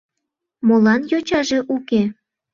[0.67, 2.01] Молан йочаже уке?